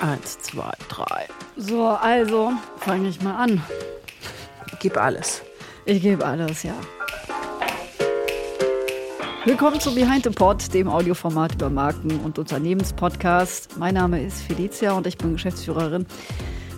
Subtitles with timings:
[0.00, 1.26] Eins, zwei, drei.
[1.56, 3.62] So, also fange ich mal an.
[4.78, 5.42] Gib alles.
[5.86, 6.74] Ich gebe alles, ja.
[9.46, 13.78] Willkommen zu Behind the Pod, dem Audioformat über Marken- und Unternehmenspodcast.
[13.78, 16.04] Mein Name ist Felicia und ich bin Geschäftsführerin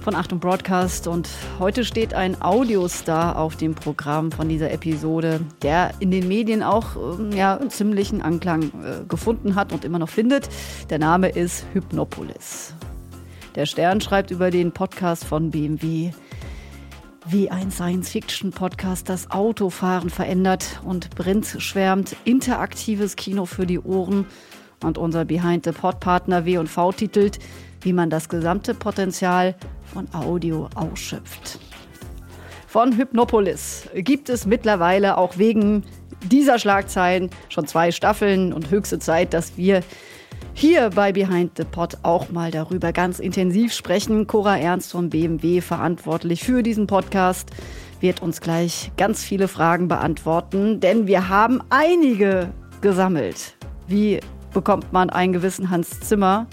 [0.02, 1.08] von Achtung Broadcast.
[1.08, 1.28] Und
[1.58, 6.94] heute steht ein Audiostar auf dem Programm von dieser Episode, der in den Medien auch
[7.18, 10.48] ähm, ja, einen ziemlichen Anklang äh, gefunden hat und immer noch findet.
[10.88, 12.74] Der Name ist Hypnopolis.
[13.58, 16.12] Der Stern schreibt über den Podcast von BMW,
[17.26, 22.14] wie ein Science-Fiction-Podcast das Autofahren verändert und Brinz schwärmt.
[22.24, 24.26] Interaktives Kino für die Ohren.
[24.84, 27.40] Und unser Behind the Pod-Partner W&V titelt,
[27.80, 29.56] wie man das gesamte Potenzial
[29.92, 31.58] von Audio ausschöpft.
[32.68, 35.82] Von Hypnopolis gibt es mittlerweile auch wegen
[36.22, 39.82] dieser Schlagzeilen schon zwei Staffeln und höchste Zeit, dass wir
[40.58, 44.26] hier bei Behind the Pod auch mal darüber ganz intensiv sprechen.
[44.26, 47.50] Cora Ernst von BMW, verantwortlich für diesen Podcast,
[48.00, 53.56] wird uns gleich ganz viele Fragen beantworten, denn wir haben einige gesammelt.
[53.86, 54.18] Wie
[54.52, 56.48] bekommt man einen gewissen Hans Zimmer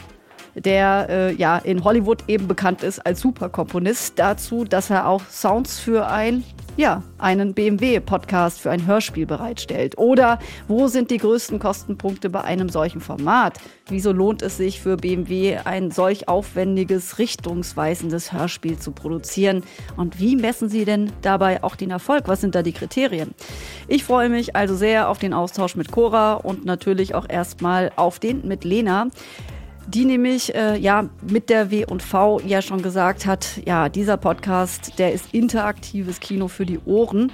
[0.54, 5.80] der äh, ja in Hollywood eben bekannt ist als Superkomponist, dazu, dass er auch Sounds
[5.80, 6.44] für ein
[6.78, 9.98] ja, einen BMW-Podcast für ein Hörspiel bereitstellt?
[9.98, 13.60] Oder wo sind die größten Kostenpunkte bei einem solchen Format?
[13.88, 19.64] Wieso lohnt es sich für BMW, ein solch aufwendiges, richtungsweisendes Hörspiel zu produzieren?
[19.96, 22.28] Und wie messen Sie denn dabei auch den Erfolg?
[22.28, 23.34] Was sind da die Kriterien?
[23.88, 28.20] Ich freue mich also sehr auf den Austausch mit Cora und natürlich auch erstmal auf
[28.20, 29.08] den mit Lena
[29.88, 35.14] die nämlich äh, ja mit der W&V ja schon gesagt hat, ja, dieser Podcast, der
[35.14, 37.32] ist interaktives Kino für die Ohren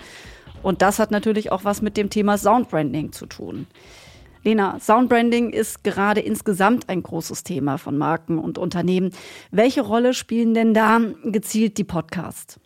[0.62, 3.68] und das hat natürlich auch was mit dem Thema Soundbranding zu tun.
[4.44, 9.12] Lena, Soundbranding ist gerade insgesamt ein großes Thema von Marken und Unternehmen.
[9.52, 12.60] Welche Rolle spielen denn da gezielt die Podcasts?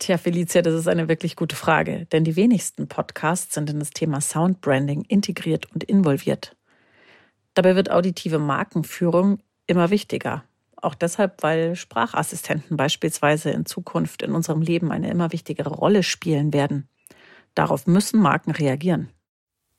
[0.00, 3.90] Tja, Felicia, das ist eine wirklich gute Frage, denn die wenigsten Podcasts sind in das
[3.90, 6.56] Thema Soundbranding integriert und involviert.
[7.54, 10.44] Dabei wird auditive Markenführung immer wichtiger.
[10.76, 16.52] Auch deshalb, weil Sprachassistenten beispielsweise in Zukunft in unserem Leben eine immer wichtigere Rolle spielen
[16.52, 16.88] werden.
[17.54, 19.10] Darauf müssen Marken reagieren.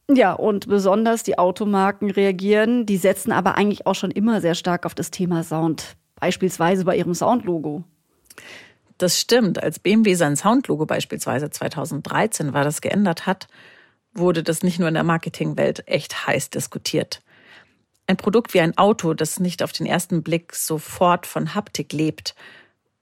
[0.10, 2.86] Ja, und besonders die Automarken reagieren.
[2.86, 5.96] Die setzen aber eigentlich auch schon immer sehr stark auf das Thema Sound.
[6.16, 7.84] Beispielsweise bei ihrem Soundlogo.
[8.98, 9.62] Das stimmt.
[9.62, 13.48] Als BMW sein Soundlogo beispielsweise 2013 war das geändert hat,
[14.14, 17.22] wurde das nicht nur in der Marketingwelt echt heiß diskutiert.
[18.08, 22.36] Ein Produkt wie ein Auto, das nicht auf den ersten Blick sofort von Haptik lebt,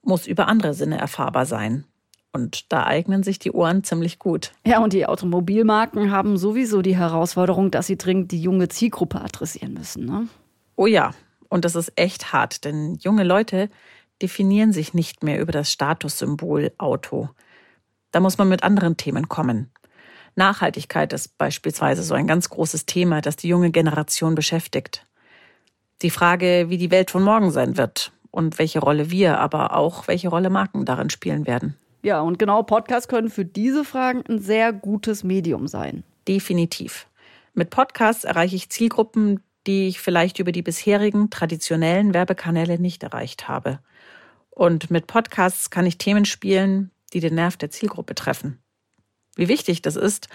[0.04, 1.86] muss über andere Sinne erfahrbar sein.
[2.34, 4.54] Und da eignen sich die Ohren ziemlich gut.
[4.66, 9.74] Ja, und die Automobilmarken haben sowieso die Herausforderung, dass sie dringend die junge Zielgruppe adressieren
[9.74, 10.06] müssen.
[10.06, 10.28] Ne?
[10.78, 11.12] Oh ja,
[11.50, 13.70] und das ist echt hart, denn junge Leute
[14.22, 17.30] definieren sich nicht mehr über das Statussymbol Auto.
[18.12, 19.72] Da muss man mit anderen Themen kommen.
[20.36, 25.06] Nachhaltigkeit ist beispielsweise so ein ganz großes Thema, das die junge Generation beschäftigt.
[26.02, 30.08] Die Frage, wie die Welt von morgen sein wird und welche Rolle wir, aber auch
[30.08, 31.76] welche Rolle Marken darin spielen werden.
[32.04, 36.04] Ja, und genau Podcasts können für diese Fragen ein sehr gutes Medium sein.
[36.28, 37.08] Definitiv.
[37.54, 43.48] Mit Podcasts erreiche ich Zielgruppen, die ich vielleicht über die bisherigen traditionellen Werbekanäle nicht erreicht
[43.48, 43.80] habe.
[44.50, 48.58] Und mit Podcasts kann ich Themen spielen, die den Nerv der Zielgruppe treffen.
[49.36, 50.28] Wie wichtig das ist,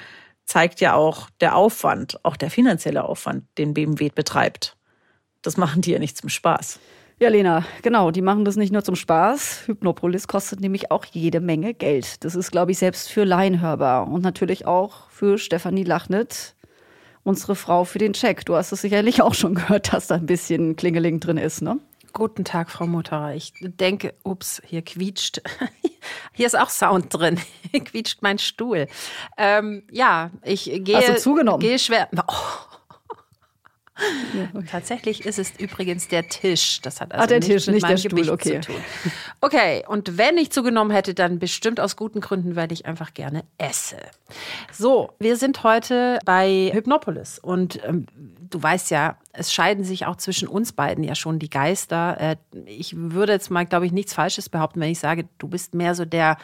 [0.44, 4.76] zeigt ja auch der Aufwand, auch der finanzielle Aufwand, den BMW betreibt.
[5.42, 6.80] Das machen die ja nicht zum Spaß.
[7.18, 9.62] Ja, Lena, genau, die machen das nicht nur zum Spaß.
[9.66, 12.22] Hypnopolis kostet nämlich auch jede Menge Geld.
[12.24, 16.54] Das ist, glaube ich, selbst für Laien hörbar und natürlich auch für Stefanie Lachnet,
[17.22, 18.44] unsere Frau für den Check.
[18.44, 21.78] Du hast es sicherlich auch schon gehört, dass da ein bisschen Klingeling drin ist, ne?
[22.16, 23.34] Guten Tag, Frau Mutterer.
[23.34, 25.42] Ich denke, ups, hier quietscht.
[26.32, 27.38] Hier ist auch Sound drin.
[27.70, 28.86] Hier quietscht mein Stuhl.
[29.36, 30.96] Ähm, ja, ich gehe.
[30.96, 31.60] Hast du zugenommen?
[31.60, 32.08] Gehe schwer.
[32.28, 32.76] Oh.
[34.34, 36.82] Ja, Tatsächlich ist es übrigens der Tisch.
[36.82, 38.60] Das hat also ah, der nichts Tisch, mit nicht meinem der Stuhl, Gewicht okay.
[38.60, 38.82] zu tun.
[39.40, 43.44] Okay, und wenn ich zugenommen hätte, dann bestimmt aus guten Gründen, weil ich einfach gerne
[43.56, 43.96] esse.
[44.70, 50.16] So, wir sind heute bei Hypnopolis und ähm, du weißt ja, es scheiden sich auch
[50.16, 52.20] zwischen uns beiden ja schon die Geister.
[52.20, 52.36] Äh,
[52.66, 55.94] ich würde jetzt mal, glaube ich, nichts Falsches behaupten, wenn ich sage, du bist mehr
[55.94, 56.36] so der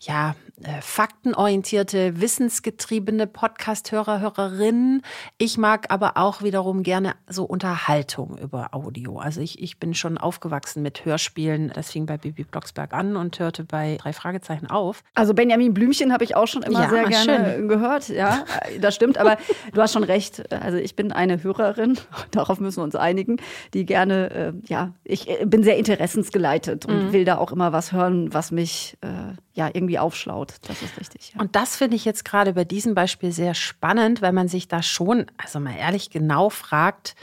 [0.00, 5.02] ja, äh, faktenorientierte, wissensgetriebene Podcast-Hörer, Hörerinnen.
[5.38, 9.18] Ich mag aber auch wiederum gerne so Unterhaltung über Audio.
[9.18, 11.70] Also ich, ich bin schon aufgewachsen mit Hörspielen.
[11.74, 15.04] Das fing bei Bibi Blocksberg an und hörte bei drei Fragezeichen auf.
[15.14, 17.68] Also Benjamin Blümchen habe ich auch schon immer Ja, sehr gerne schön.
[17.68, 18.08] gehört.
[18.08, 18.44] Ja,
[18.80, 19.18] das stimmt.
[19.18, 19.38] Aber
[19.72, 20.52] du hast schon recht.
[20.52, 21.96] Also ich bin eine Hörerin,
[22.30, 23.36] darauf müssen wir uns einigen,
[23.74, 27.12] die gerne, äh, ja, ich äh, bin sehr interessensgeleitet und Mhm.
[27.12, 29.08] will da auch immer was hören, was mich äh,
[29.54, 30.54] ja irgendwie aufschlaut.
[30.68, 31.32] Das ist richtig.
[31.34, 31.40] Ja.
[31.40, 34.82] Und das finde ich jetzt gerade bei diesem Beispiel sehr spannend, weil man sich da
[34.82, 37.14] schon, also mal ehrlich genau fragt,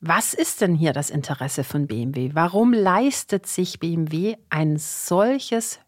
[0.00, 2.30] was ist denn hier das Interesse von BMW?
[2.34, 5.80] Warum leistet sich BMW ein solches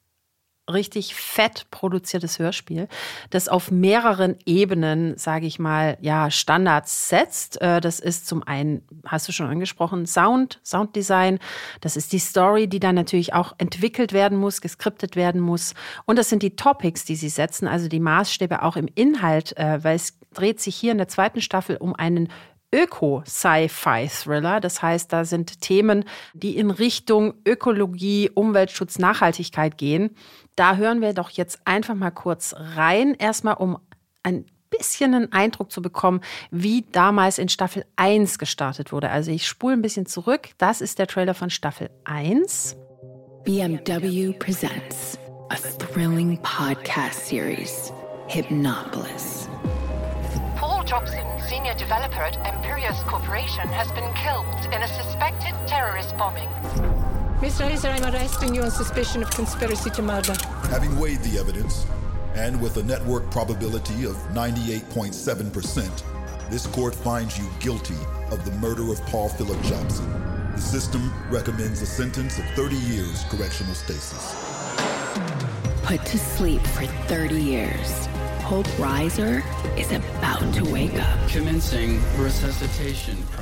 [0.72, 2.88] richtig fett produziertes Hörspiel,
[3.30, 7.60] das auf mehreren Ebenen, sage ich mal, ja, Standards setzt.
[7.60, 11.38] Äh, Das ist zum einen, hast du schon angesprochen, Sound, Sounddesign.
[11.80, 15.74] Das ist die Story, die dann natürlich auch entwickelt werden muss, geskriptet werden muss.
[16.06, 19.82] Und das sind die Topics, die sie setzen, also die Maßstäbe auch im Inhalt, äh,
[19.82, 22.28] weil es dreht sich hier in der zweiten Staffel um einen
[22.72, 24.60] Öko-Sci-Fi-Thriller.
[24.60, 26.04] Das heißt, da sind Themen,
[26.34, 30.14] die in Richtung Ökologie, Umweltschutz, Nachhaltigkeit gehen.
[30.58, 33.14] Da hören wir doch jetzt einfach mal kurz rein.
[33.14, 33.78] Erstmal, um
[34.24, 36.20] ein bisschen einen Eindruck zu bekommen,
[36.50, 39.08] wie damals in Staffel 1 gestartet wurde.
[39.08, 40.48] Also ich spule ein bisschen zurück.
[40.58, 42.76] Das ist der Trailer von Staffel 1.
[43.44, 45.16] BMW presents
[45.50, 47.92] a thrilling podcast series,
[48.26, 49.48] Hypnopolis.
[50.56, 56.48] Paul Jobson, senior developer at Imperius Corporation, has been killed in a suspected terrorist bombing.
[57.40, 57.68] Mr.
[57.68, 60.34] Hazer, I'm arresting you on suspicion of conspiracy to murder.
[60.70, 61.86] Having weighed the evidence,
[62.34, 66.02] and with a network probability of 98.7%,
[66.50, 67.94] this court finds you guilty
[68.32, 70.10] of the murder of Paul Philip Jobson.
[70.50, 74.34] The system recommends a sentence of 30 years correctional stasis.
[75.84, 78.06] Put to sleep for 30 years,
[78.42, 79.44] Hope Riser
[79.76, 81.28] is about to wake up.
[81.28, 83.37] Commencing resuscitation process.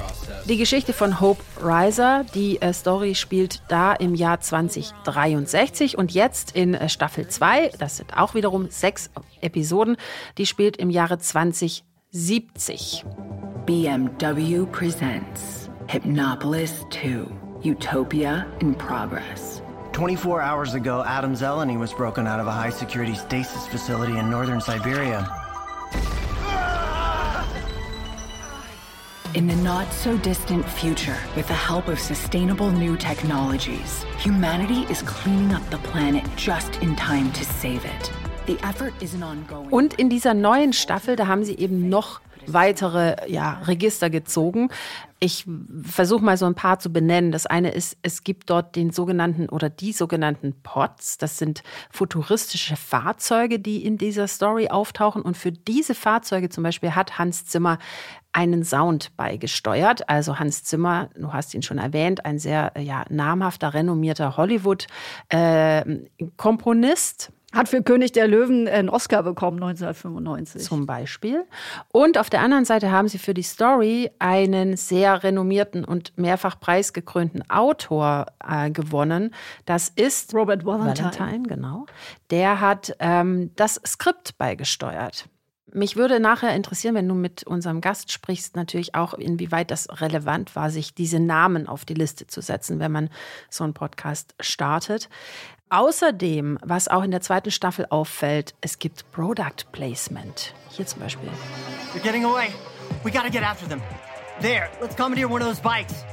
[0.49, 6.55] Die Geschichte von Hope Reiser, die äh, Story spielt da im Jahr 2063 und jetzt
[6.55, 9.11] in äh, Staffel 2, das sind auch wiederum sechs
[9.41, 9.97] Episoden,
[10.39, 13.05] die spielt im Jahre 2070.
[13.67, 17.27] BMW presents Hypnopolis 2
[17.65, 19.63] Utopia in Progress.
[19.95, 24.31] 24 hours ago, Adam Zeleny was broken out of a high security stasis facility in
[24.31, 25.46] northern Siberia.
[29.37, 35.03] In the not so distant future, with the help of sustainable new technologies, humanity is
[35.03, 38.11] cleaning up the planet just in time to save it.
[38.47, 39.69] The effort is an ongoing.
[39.69, 44.71] Und in dieser neuen Staffel, da haben sie eben noch weitere ja, Register gezogen.
[45.19, 45.47] Ich
[45.83, 47.33] versuche mal so ein paar zu benennen.
[47.33, 51.19] Das eine ist, es gibt dort den sogenannten oder die sogenannten Pods.
[51.19, 55.23] Das sind futuristische Fahrzeuge, die in dieser Story auftauchen.
[55.23, 57.79] Und für diese Fahrzeuge zum Beispiel hat Hans Zimmer
[58.37, 60.09] einen Sound beigesteuert.
[60.11, 67.33] Also Hans Zimmer, du hast ihn schon erwähnt, ein sehr ja, namhafter, renommierter Hollywood-Komponist.
[67.55, 70.63] Hat für König der Löwen einen Oscar bekommen 1995.
[70.63, 71.47] zum Beispiel.
[71.91, 76.61] Und auf der anderen Seite haben sie für die Story einen sehr renommierten und mehrfach
[76.61, 79.33] preisgekrönten Autor äh, gewonnen.
[79.65, 81.11] Das ist Robert Valentine.
[81.19, 81.87] Valentine, genau.
[82.31, 85.27] Der hat ähm, das Skript beigesteuert.
[85.73, 90.55] Mich würde nachher interessieren, wenn du mit unserem Gast sprichst, natürlich auch, inwieweit das relevant
[90.55, 93.11] war, sich diese Namen auf die Liste zu setzen, wenn man
[93.51, 95.09] so einen Podcast startet.
[95.69, 100.55] Außerdem, was auch in der zweiten Staffel auffällt, es gibt Product Placement.
[100.71, 101.29] Hier zum Beispiel.
[101.93, 102.51] They're getting away.
[103.03, 103.83] We gotta get after them.
[104.41, 106.05] There, let's commandeer one of those bikes.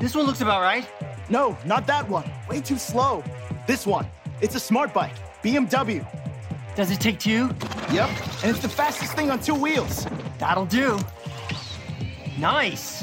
[0.00, 0.84] This one looks about right.
[1.28, 2.24] No, not that one.
[2.50, 3.22] Way too slow.
[3.68, 4.06] This one.
[4.40, 5.14] It's a smart bike.
[5.44, 6.04] BMW.
[6.76, 7.48] Does it take two?
[7.90, 8.10] Yep.
[8.42, 10.06] And it's the fastest thing on two wheels.
[10.38, 10.98] That'll do.
[12.38, 13.02] Nice.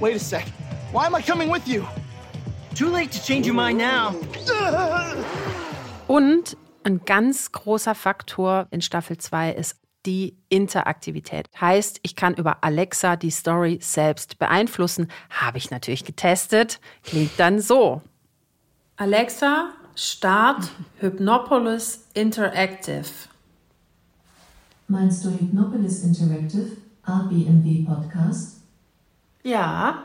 [0.00, 0.44] Wait a sec.
[0.90, 1.86] Why am I coming with you?
[2.74, 4.16] Too late to change your mind now.
[6.08, 11.46] Und ein ganz großer Faktor in Staffel 2 ist die Interaktivität.
[11.60, 15.08] Heißt, ich kann über Alexa die Story selbst beeinflussen.
[15.30, 16.80] Habe ich natürlich getestet.
[17.04, 18.02] Klingt dann so.
[18.96, 20.70] Alexa, start
[21.00, 23.28] Hypnopolis Interactive.
[24.88, 28.60] Meinst du Hypnopolis Interactive, RBMW Podcast?
[29.42, 30.02] Ja.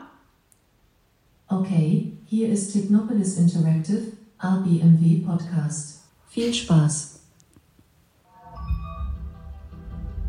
[1.48, 6.02] Okay, hier ist Hypnopolis Interactive, RBMW Podcast.
[6.28, 7.20] Viel Spaß!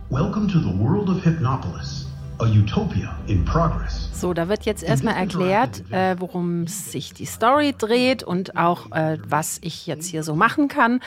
[0.10, 2.09] Welcome to the world of Hypnopolis.
[2.40, 4.10] A utopia in progress.
[4.14, 9.18] So, da wird jetzt erstmal erklärt, äh, worum sich die Story dreht und auch, äh,
[9.28, 11.02] was ich jetzt hier so machen kann.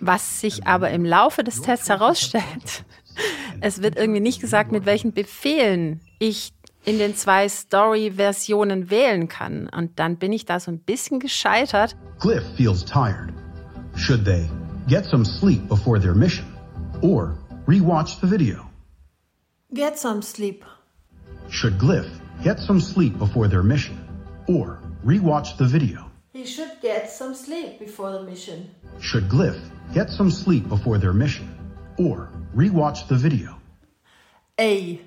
[0.00, 2.84] Was sich aber im Laufe des Tests herausstellt,
[3.60, 6.52] es wird irgendwie nicht gesagt, mit welchen Befehlen ich
[6.84, 9.68] in den zwei Story-Versionen wählen kann.
[9.68, 11.96] Und dann bin ich da so ein bisschen gescheitert.
[12.20, 13.32] Glyph feels tired.
[13.96, 14.48] Should they
[14.88, 16.46] get some sleep before their mission
[17.02, 18.69] or rewatch the video?
[19.72, 20.64] Get some sleep.
[21.48, 22.10] Should Glyph
[22.42, 24.04] get some sleep before their mission
[24.48, 26.10] or rewatch the video?
[26.32, 28.74] He should get some sleep before the mission.
[29.00, 29.60] Should Glyph
[29.94, 31.56] get some sleep before their mission
[31.98, 33.60] or rewatch the video?
[34.58, 35.00] A.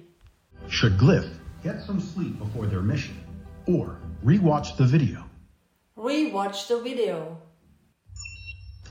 [0.70, 1.30] Should Glyph
[1.62, 3.22] get some sleep before their mission
[3.68, 5.26] or rewatch the video?
[5.98, 7.38] Rewatch the video.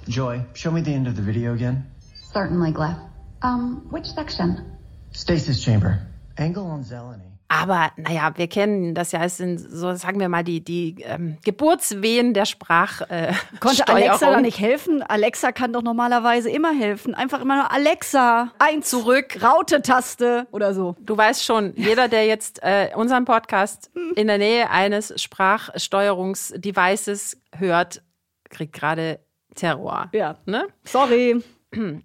[0.07, 1.91] Joy, show me the end of the video again.
[2.33, 3.09] Certainly, Glyph.
[3.41, 4.77] Um, which section?
[5.13, 5.99] Stasis chamber.
[6.37, 7.23] Angle on Zeleny.
[7.49, 11.37] Aber naja, wir kennen das ja, es sind so, sagen wir mal, die, die ähm,
[11.45, 13.03] Geburtswehen der Sprach.
[13.11, 15.03] Äh, Konnte Alexa da nicht helfen?
[15.03, 17.15] Alexa kann doch normalerweise immer helfen.
[17.15, 20.97] Einfach immer nur Alexa, ein zurück, Raute-Taste oder so.
[21.01, 28.03] Du weißt schon, jeder, der jetzt äh, unseren Podcast in der Nähe eines Sprachsteuerungsdevices hört,
[28.49, 29.21] kriegt gerade
[29.55, 30.09] Terror.
[30.13, 30.39] Ja.
[30.47, 30.69] Ne?
[30.85, 31.45] Sorry.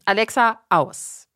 [0.04, 1.27] Alexa aus.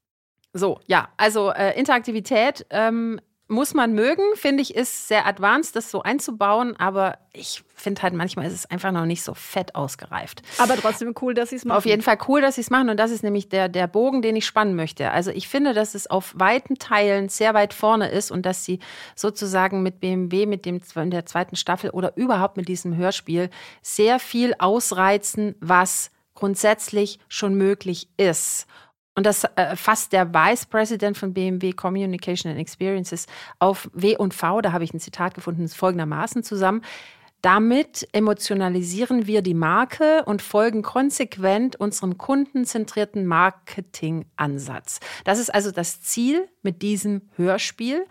[0.53, 3.20] So, ja, also äh, Interaktivität ähm,
[3.51, 8.13] muss man mögen, finde ich, ist sehr advanced, das so einzubauen, aber ich finde halt
[8.13, 10.41] manchmal ist es einfach noch nicht so fett ausgereift.
[10.58, 11.77] Aber trotzdem cool, dass sie es machen.
[11.77, 14.22] Auf jeden Fall cool, dass sie es machen und das ist nämlich der, der Bogen,
[14.22, 15.12] den ich spannen möchte.
[15.12, 18.79] Also ich finde, dass es auf weiten Teilen sehr weit vorne ist und dass sie
[19.15, 23.50] sozusagen mit BMW, mit dem in der zweiten Staffel oder überhaupt mit diesem Hörspiel
[23.81, 28.65] sehr viel ausreizen, was grundsätzlich schon möglich ist.
[29.15, 33.27] Und das äh, fasst der Vice President von BMW Communication and Experiences
[33.60, 36.82] auf W und V, da habe ich ein Zitat gefunden, folgendermaßen zusammen.
[37.41, 45.00] Damit emotionalisieren wir die Marke und folgen konsequent unserem kundenzentrierten Marketingansatz.
[45.24, 48.06] Das ist also das Ziel mit diesem Hörspiel.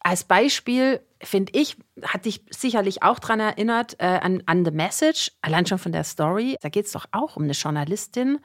[0.00, 5.32] Als Beispiel finde ich, hat dich sicherlich auch daran erinnert, äh, an, an The Message,
[5.42, 6.56] allein schon von der Story.
[6.60, 8.38] Da geht es doch auch um eine Journalistin,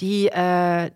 [0.00, 0.90] die äh,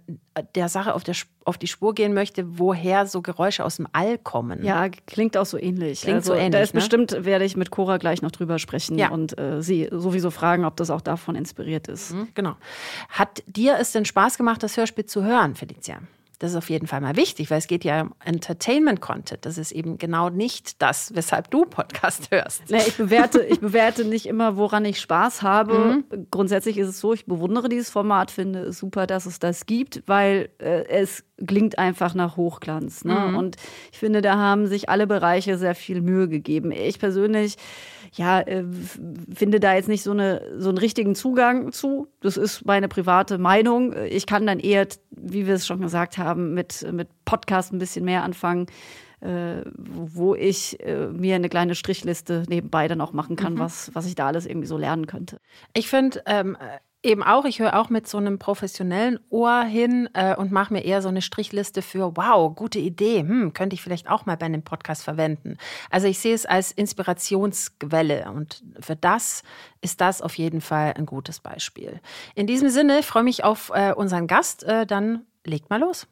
[0.54, 4.18] der Sache auf, der, auf die Spur gehen möchte, woher so Geräusche aus dem All
[4.18, 4.64] kommen.
[4.64, 6.02] Ja, klingt auch so ähnlich.
[6.02, 6.52] Klingt also, so ähnlich.
[6.52, 6.80] Da ist ne?
[6.80, 9.10] bestimmt, werde ich mit Cora gleich noch drüber sprechen Ja.
[9.10, 12.12] und äh, sie sowieso fragen, ob das auch davon inspiriert ist.
[12.12, 12.56] Mhm, Genau.
[13.08, 16.00] Hat dir es denn Spaß gemacht, das Hörspiel zu hören, Felicia?
[16.42, 19.46] Das ist auf jeden Fall mal wichtig, weil es geht ja um Entertainment-Content.
[19.46, 22.64] Das ist eben genau nicht das, weshalb du Podcast hörst.
[22.68, 26.02] Nee, ich, bewerte, ich bewerte nicht immer, woran ich Spaß habe.
[26.32, 30.02] Grundsätzlich ist es so, ich bewundere dieses Format, finde es super, dass es das gibt,
[30.06, 33.04] weil äh, es klingt einfach nach Hochglanz.
[33.04, 33.14] Ne?
[33.14, 33.36] Mhm.
[33.36, 33.56] Und
[33.92, 36.72] ich finde, da haben sich alle Bereiche sehr viel Mühe gegeben.
[36.72, 37.56] Ich persönlich
[38.14, 38.64] ja, äh,
[39.34, 42.08] finde da jetzt nicht so, eine, so einen richtigen Zugang zu.
[42.20, 43.94] Das ist meine private Meinung.
[44.08, 48.04] Ich kann dann eher, wie wir es schon gesagt haben, mit, mit Podcast ein bisschen
[48.04, 48.66] mehr anfangen,
[49.20, 53.58] äh, wo ich äh, mir eine kleine Strichliste nebenbei dann auch machen kann, Mhm.
[53.60, 55.38] was, was ich da alles irgendwie so lernen könnte.
[55.74, 56.56] Ich finde ähm,
[57.02, 60.84] eben auch, ich höre auch mit so einem professionellen Ohr hin äh, und mache mir
[60.84, 64.46] eher so eine Strichliste für, wow, gute Idee, hm, könnte ich vielleicht auch mal bei
[64.46, 65.56] einem Podcast verwenden.
[65.90, 69.42] Also ich sehe es als Inspirationsquelle und für das
[69.80, 72.00] ist das auf jeden Fall ein gutes Beispiel.
[72.34, 76.06] In diesem Sinne freue mich auf äh, unseren Gast, äh, dann legt mal los.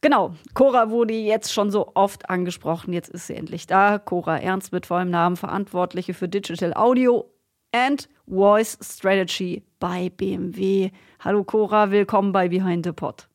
[0.00, 3.98] Genau, Cora wurde jetzt schon so oft angesprochen, jetzt ist sie endlich da.
[3.98, 7.28] Cora Ernst mit vollem Namen, Verantwortliche für Digital Audio
[7.72, 10.90] and Voice Strategy bei BMW.
[11.20, 13.28] Hallo Cora, willkommen bei Behind the Pod.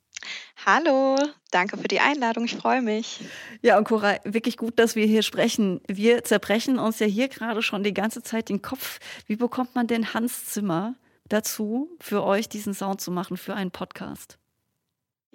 [0.66, 1.18] Hallo,
[1.52, 3.20] danke für die Einladung, ich freue mich.
[3.62, 5.82] Ja, und Cora, wirklich gut, dass wir hier sprechen.
[5.88, 9.00] Wir zerbrechen uns ja hier gerade schon die ganze Zeit den Kopf.
[9.28, 10.96] Wie bekommt man denn Hans Zimmer
[11.28, 14.38] dazu, für euch diesen Sound zu machen für einen Podcast?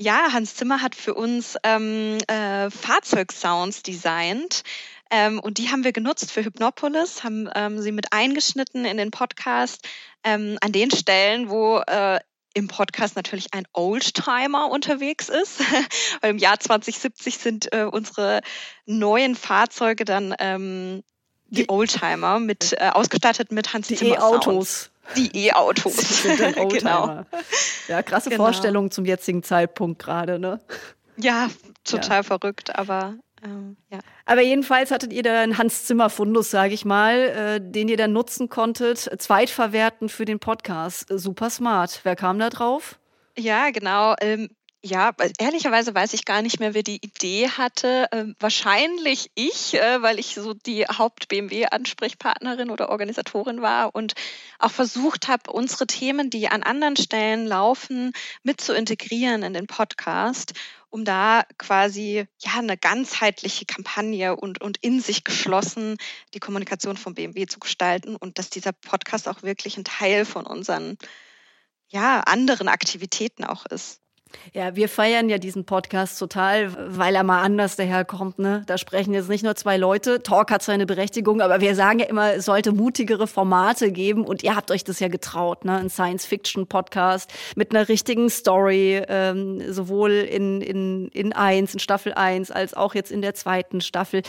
[0.01, 4.63] Ja, Hans Zimmer hat für uns ähm, äh, Fahrzeugsounds designt.
[5.11, 9.11] Ähm, und die haben wir genutzt für Hypnopolis, haben ähm, sie mit eingeschnitten in den
[9.11, 9.87] Podcast
[10.25, 12.19] ähm, an den Stellen, wo äh,
[12.55, 15.61] im Podcast natürlich ein Oldtimer unterwegs ist.
[16.21, 18.41] Weil im Jahr 2070 sind äh, unsere
[18.85, 21.03] neuen Fahrzeuge dann ähm,
[21.47, 24.91] die Oldtimer mit äh, ausgestattet mit Hans Die Zimmer E-Autos.
[25.17, 26.23] Die E-Autos.
[26.69, 27.25] genau.
[27.87, 28.45] Ja, krasse Genau.
[28.45, 30.61] Vorstellung zum jetzigen Zeitpunkt gerade, ne?
[31.17, 31.49] Ja,
[31.85, 34.01] total verrückt, aber ähm, ja.
[34.27, 37.97] Aber jedenfalls hattet ihr da einen Hans Zimmer Fundus, sage ich mal, äh, den ihr
[37.97, 41.07] dann nutzen konntet, zweitverwerten für den Podcast.
[41.09, 42.01] Super smart.
[42.03, 42.99] Wer kam da drauf?
[43.37, 44.15] Ja, genau.
[44.21, 44.49] Ähm,
[44.81, 48.07] Ja, ehrlicherweise weiß ich gar nicht mehr, wer die Idee hatte.
[48.13, 54.15] Ähm, wahrscheinlich ich, äh, weil ich so die Haupt-BMW-Ansprechpartnerin oder Organisatorin war und
[54.61, 58.13] auch versucht habe, unsere Themen, die an anderen Stellen laufen,
[58.45, 60.53] mit zu integrieren in den Podcast,
[60.91, 65.97] um da quasi ja eine ganzheitliche Kampagne und, und in sich geschlossen
[66.35, 70.47] die Kommunikation von BMW zu gestalten und dass dieser Podcast auch wirklich ein Teil von
[70.47, 70.97] unseren
[71.89, 74.01] ja, anderen Aktivitäten auch ist.
[74.55, 78.39] Ja, wir feiern ja diesen Podcast total, weil er mal anders daherkommt.
[78.39, 78.63] Ne?
[78.67, 80.23] Da sprechen jetzt nicht nur zwei Leute.
[80.23, 84.25] Talk hat seine Berechtigung, aber wir sagen ja immer, es sollte mutigere Formate geben.
[84.25, 85.77] Und ihr habt euch das ja getraut, ne?
[85.77, 92.51] Ein Science-Fiction-Podcast mit einer richtigen Story, ähm, sowohl in, in, in eins, in Staffel 1,
[92.51, 94.23] als auch jetzt in der zweiten Staffel.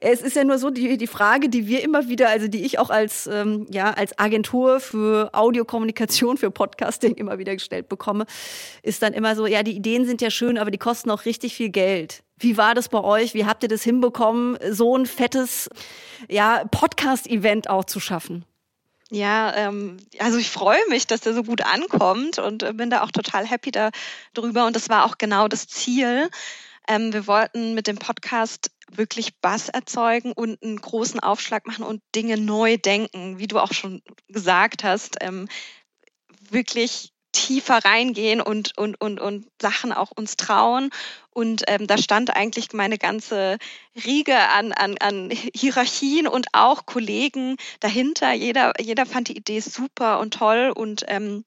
[0.00, 2.78] Es ist ja nur so, die, die Frage, die wir immer wieder, also die ich
[2.78, 8.26] auch als, ähm, ja, als Agentur für Audiokommunikation, für Podcasting immer wieder gestellt bekomme,
[8.82, 11.54] ist dann immer so, ja, die Ideen sind ja schön, aber die kosten auch richtig
[11.54, 12.22] viel Geld.
[12.38, 13.34] Wie war das bei euch?
[13.34, 15.70] Wie habt ihr das hinbekommen, so ein fettes
[16.28, 18.44] ja, Podcast-Event auch zu schaffen?
[19.10, 23.02] Ja, ähm, also ich freue mich, dass der so gut ankommt und äh, bin da
[23.02, 24.66] auch total happy darüber.
[24.66, 26.28] Und das war auch genau das Ziel.
[26.88, 32.02] Ähm, wir wollten mit dem Podcast wirklich Bass erzeugen und einen großen Aufschlag machen und
[32.14, 35.16] Dinge neu denken, wie du auch schon gesagt hast.
[35.20, 35.48] Ähm,
[36.50, 40.90] wirklich tiefer reingehen und, und, und, und Sachen auch uns trauen.
[41.30, 43.58] Und ähm, da stand eigentlich meine ganze
[44.06, 48.32] Riege an, an, an Hierarchien und auch Kollegen dahinter.
[48.32, 51.44] Jeder, jeder fand die Idee super und toll und ähm,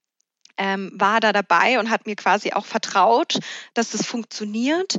[0.57, 3.39] ähm, war da dabei und hat mir quasi auch vertraut,
[3.73, 4.97] dass das funktioniert.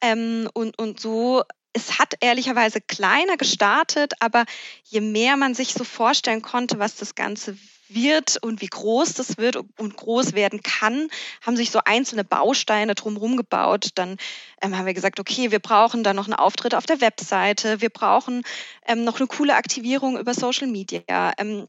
[0.00, 4.44] Ähm, und, und so es hat ehrlicherweise kleiner gestartet, aber
[4.84, 7.56] je mehr man sich so vorstellen konnte, was das Ganze
[7.88, 11.08] wird und wie groß das wird und groß werden kann,
[11.42, 13.90] haben sich so einzelne Bausteine drumherum gebaut.
[13.96, 14.16] Dann
[14.62, 17.90] ähm, haben wir gesagt, okay, wir brauchen dann noch einen Auftritt auf der Webseite, wir
[17.90, 18.42] brauchen
[18.86, 21.32] ähm, noch eine coole Aktivierung über Social Media.
[21.38, 21.66] Ähm,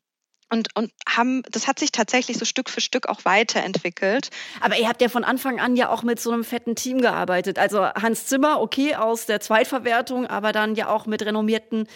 [0.52, 4.30] und, und haben, das hat sich tatsächlich so Stück für Stück auch weiterentwickelt.
[4.60, 7.58] Aber ihr habt ja von Anfang an ja auch mit so einem fetten Team gearbeitet.
[7.58, 11.88] Also Hans Zimmer, okay, aus der Zweitverwertung, aber dann ja auch mit renommierten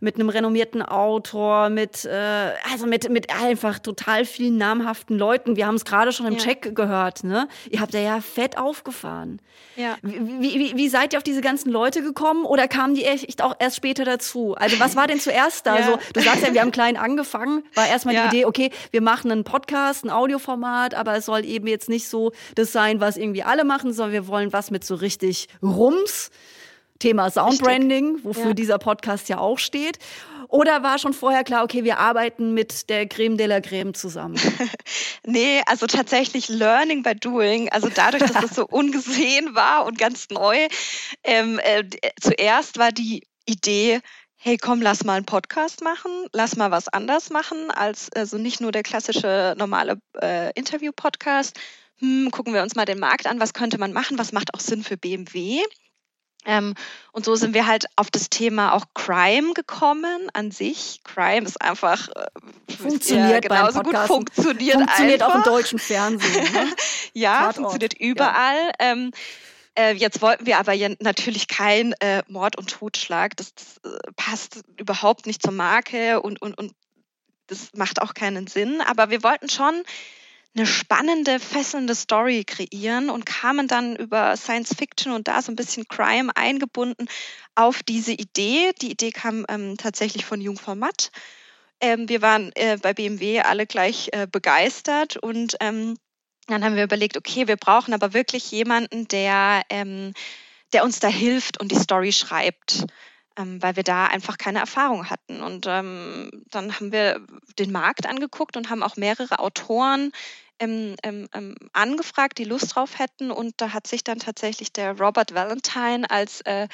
[0.00, 5.56] mit einem renommierten Autor, mit, äh, also mit, mit einfach total vielen namhaften Leuten.
[5.56, 6.38] Wir haben es gerade schon im ja.
[6.38, 7.48] Check gehört, ne?
[7.70, 9.40] Ihr habt ja, ja fett aufgefahren.
[9.76, 9.96] Ja.
[10.02, 13.56] Wie, wie, wie seid ihr auf diese ganzen Leute gekommen oder kamen die echt auch
[13.58, 14.54] erst später dazu?
[14.54, 15.78] Also was war denn zuerst da?
[15.78, 15.84] Ja.
[15.84, 18.28] Also, du sagst ja, wir haben klein angefangen, war erstmal ja.
[18.28, 22.08] die Idee, okay, wir machen einen Podcast, ein Audioformat, aber es soll eben jetzt nicht
[22.08, 26.30] so das sein, was irgendwie alle machen, sondern wir wollen was mit so richtig Rums.
[27.00, 28.54] Thema Soundbranding, wofür ja.
[28.54, 29.98] dieser Podcast ja auch steht.
[30.48, 34.40] Oder war schon vorher klar, okay, wir arbeiten mit der Creme de la Creme zusammen?
[35.26, 37.68] nee, also tatsächlich Learning by Doing.
[37.70, 40.68] Also dadurch, dass das so ungesehen war und ganz neu.
[41.24, 41.82] Ähm, äh,
[42.20, 44.00] zuerst war die Idee,
[44.44, 48.60] hey komm, lass mal einen Podcast machen, lass mal was anders machen, als also nicht
[48.60, 51.58] nur der klassische normale äh, Interview-Podcast.
[52.00, 54.60] Hm, gucken wir uns mal den Markt an, was könnte man machen, was macht auch
[54.60, 55.62] Sinn für BMW.
[56.44, 56.74] Ähm,
[57.12, 61.00] und so sind wir halt auf das Thema auch Crime gekommen an sich.
[61.04, 65.36] Crime ist einfach äh, funktioniert ja, genauso gut funktioniert funktioniert einfach.
[65.36, 66.52] auch im deutschen Fernsehen.
[66.52, 66.66] Ne?
[67.14, 67.56] ja, Tatort.
[67.56, 68.58] funktioniert überall.
[68.78, 68.92] Ja.
[68.92, 69.10] Ähm,
[69.76, 73.36] äh, jetzt wollten wir aber ja natürlich kein äh, Mord und Totschlag.
[73.36, 76.72] Das, das äh, passt überhaupt nicht zur Marke und, und, und
[77.46, 78.80] das macht auch keinen Sinn.
[78.80, 79.82] Aber wir wollten schon
[80.56, 85.56] eine spannende, fesselnde Story kreieren und kamen dann über Science Fiction und da so ein
[85.56, 87.08] bisschen Crime eingebunden
[87.56, 88.72] auf diese Idee.
[88.80, 91.10] Die Idee kam ähm, tatsächlich von Jungfrau Matt.
[91.80, 95.96] Ähm, wir waren äh, bei BMW alle gleich äh, begeistert und ähm,
[96.46, 100.12] dann haben wir überlegt, okay, wir brauchen aber wirklich jemanden, der, ähm,
[100.72, 102.84] der uns da hilft und die Story schreibt
[103.36, 105.42] ähm, weil wir da einfach keine Erfahrung hatten.
[105.42, 107.20] Und ähm, dann haben wir
[107.58, 110.12] den Markt angeguckt und haben auch mehrere Autoren
[110.60, 113.30] ähm, ähm, ähm, angefragt, die Lust drauf hätten.
[113.30, 116.68] Und da hat sich dann tatsächlich der Robert Valentine als äh,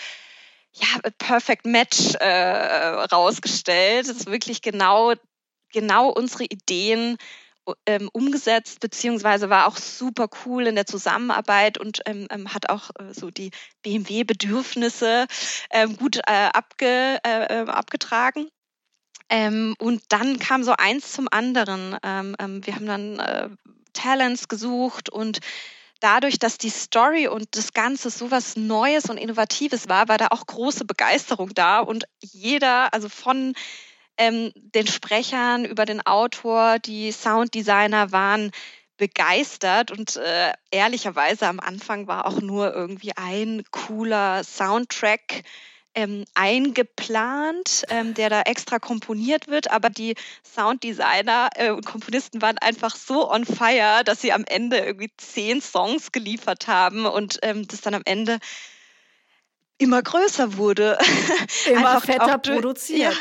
[0.73, 4.09] ja, Perfect Match äh, rausgestellt.
[4.09, 5.15] Das ist wirklich genau,
[5.73, 7.17] genau unsere Ideen
[7.87, 12.91] ähm, umgesetzt, beziehungsweise war auch super cool in der Zusammenarbeit und ähm, ähm hat auch
[12.99, 13.51] äh, so die
[13.83, 15.27] BMW-Bedürfnisse
[15.71, 18.49] ähm, gut äh, abge, äh, äh, abgetragen.
[19.29, 21.97] Ähm, und dann kam so eins zum anderen.
[22.03, 23.49] Ähm, ähm, wir haben dann äh,
[23.93, 25.39] Talents gesucht und
[26.01, 30.29] dadurch, dass die Story und das Ganze so was Neues und Innovatives war, war da
[30.31, 33.55] auch große Begeisterung da und jeder, also von
[34.21, 38.53] ähm, den Sprechern über den Autor, die Sounddesigner waren
[38.99, 45.43] begeistert und äh, ehrlicherweise am Anfang war auch nur irgendwie ein cooler Soundtrack
[45.95, 52.59] ähm, eingeplant, ähm, der da extra komponiert wird, aber die Sounddesigner äh, und Komponisten waren
[52.59, 57.67] einfach so on fire, dass sie am Ende irgendwie zehn Songs geliefert haben und ähm,
[57.67, 58.39] das dann am Ende
[59.79, 60.99] immer größer wurde.
[61.71, 63.15] Immer fetter produziert.
[63.15, 63.19] Ja,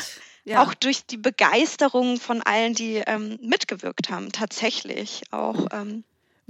[0.50, 0.64] ja.
[0.64, 5.66] Auch durch die Begeisterung von allen, die ähm, mitgewirkt haben, tatsächlich auch.
[5.72, 6.02] Ähm,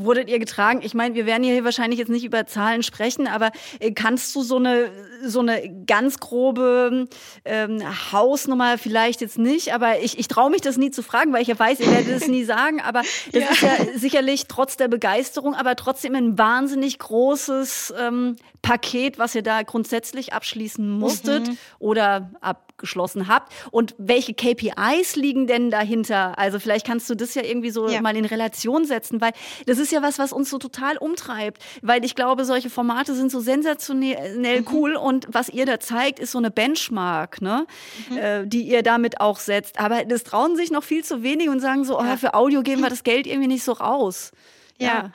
[0.05, 0.81] wurdet ihr getragen?
[0.83, 4.43] Ich meine, wir werden hier wahrscheinlich jetzt nicht über Zahlen sprechen, aber äh, kannst du
[4.43, 4.91] so eine,
[5.23, 7.09] so eine ganz grobe
[7.45, 11.43] ähm, Hausnummer vielleicht jetzt nicht, aber ich, ich traue mich das nie zu fragen, weil
[11.43, 13.51] ich ja weiß, ihr werdet es nie sagen, aber das ja.
[13.51, 19.43] ist ja sicherlich trotz der Begeisterung, aber trotzdem ein wahnsinnig großes ähm, Paket, was ihr
[19.43, 21.59] da grundsätzlich abschließen musstet mhm.
[21.79, 22.31] oder
[22.81, 23.53] abgeschlossen habt.
[23.71, 26.39] Und welche KPIs liegen denn dahinter?
[26.39, 28.01] Also vielleicht kannst du das ja irgendwie so ja.
[28.01, 29.33] mal in Relation setzen, weil
[29.67, 31.63] das ist ja was, was uns so total umtreibt.
[31.83, 34.67] Weil ich glaube, solche Formate sind so sensationell mhm.
[34.73, 37.67] cool und was ihr da zeigt, ist so eine Benchmark, ne?
[38.09, 38.17] Mhm.
[38.17, 39.79] Äh, die ihr damit auch setzt.
[39.79, 42.83] Aber das trauen sich noch viel zu wenig und sagen so, oh, für Audio geben
[42.83, 44.33] wir das Geld irgendwie nicht so raus.
[44.79, 44.87] ja.
[44.87, 45.13] ja.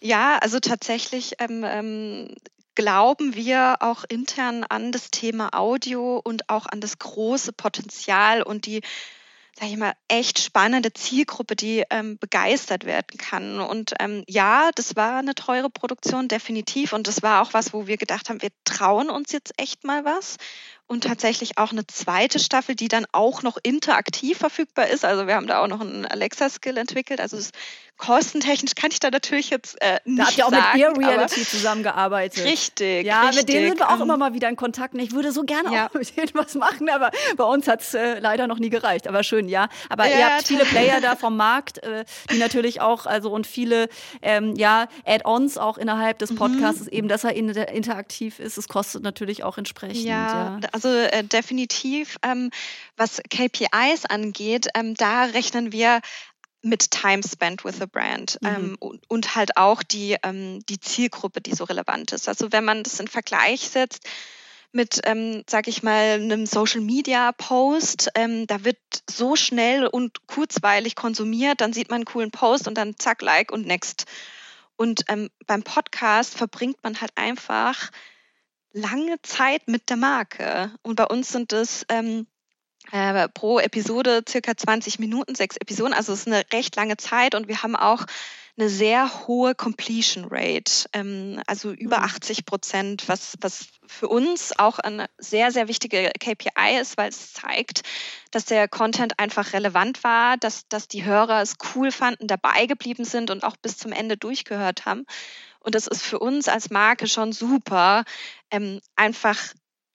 [0.00, 2.34] Ja, also tatsächlich ähm, ähm,
[2.74, 8.66] glauben wir auch intern an das Thema Audio und auch an das große Potenzial und
[8.66, 8.82] die
[9.58, 13.60] sag ich mal, echt spannende Zielgruppe, die ähm, begeistert werden kann.
[13.60, 16.92] Und ähm, ja, das war eine teure Produktion, definitiv.
[16.92, 20.04] Und das war auch was, wo wir gedacht haben, wir trauen uns jetzt echt mal
[20.04, 20.38] was
[20.88, 25.04] und tatsächlich auch eine zweite Staffel, die dann auch noch interaktiv verfügbar ist.
[25.04, 27.20] Also wir haben da auch noch einen Alexa-Skill entwickelt.
[27.20, 27.52] Also es,
[27.96, 30.96] kostentechnisch kann ich da natürlich jetzt äh, nicht Da habt ihr auch sagen, mit Ear
[30.96, 32.44] Reality zusammengearbeitet.
[32.44, 33.06] Richtig.
[33.06, 33.38] Ja, richtig.
[33.38, 34.94] mit denen sind wir auch um, immer mal wieder in Kontakt.
[34.96, 35.88] Ich würde so gerne ja.
[35.88, 39.06] auch mit denen was machen, aber bei uns hat es äh, leider noch nie gereicht.
[39.06, 39.68] Aber schön, ja.
[39.88, 43.46] Aber ja, ihr habt viele Player da vom Markt, äh, die natürlich auch, also und
[43.46, 43.88] viele
[44.22, 46.36] ähm, ja, Add-ons auch innerhalb des mhm.
[46.36, 46.92] Podcasts, mhm.
[46.92, 48.58] eben, dass er interaktiv ist.
[48.58, 50.04] Es kostet natürlich auch entsprechend.
[50.04, 50.68] Ja, ja.
[50.72, 52.16] also äh, definitiv.
[52.22, 52.50] Ähm,
[52.96, 56.00] was KPIs angeht, ähm, da rechnen wir
[56.64, 58.48] mit Time spent with a Brand mhm.
[58.48, 62.28] ähm, und, und, halt auch die, ähm, die Zielgruppe, die so relevant ist.
[62.28, 64.08] Also wenn man das in Vergleich setzt
[64.72, 70.26] mit, ähm, sag ich mal, einem Social Media Post, ähm, da wird so schnell und
[70.26, 74.06] kurzweilig konsumiert, dann sieht man einen coolen Post und dann zack, like und next.
[74.76, 77.90] Und ähm, beim Podcast verbringt man halt einfach
[78.72, 80.72] lange Zeit mit der Marke.
[80.82, 82.26] Und bei uns sind es ähm,
[82.94, 85.92] äh, pro Episode circa 20 Minuten, sechs Episoden.
[85.92, 88.06] Also es ist eine recht lange Zeit und wir haben auch
[88.56, 92.44] eine sehr hohe Completion Rate, ähm, also über 80 mhm.
[92.44, 97.82] Prozent, was, was für uns auch eine sehr, sehr wichtige KPI ist, weil es zeigt,
[98.30, 103.04] dass der Content einfach relevant war, dass, dass die Hörer es cool fanden, dabei geblieben
[103.04, 105.04] sind und auch bis zum Ende durchgehört haben.
[105.58, 108.04] Und das ist für uns als Marke schon super,
[108.52, 109.36] ähm, einfach